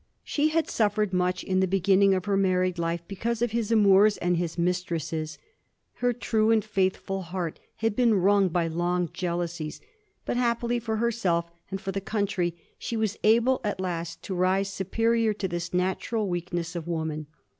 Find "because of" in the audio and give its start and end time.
3.07-3.51